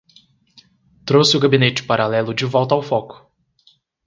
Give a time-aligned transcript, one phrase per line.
[1.07, 3.31] Trouxe o gabinete paralelo de volta ao foco